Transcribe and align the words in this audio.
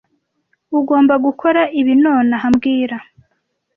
Ugomba 0.79 1.13
gukora 1.25 1.61
ibi 1.79 1.93
nonaha 2.03 2.45
mbwira 2.53 2.97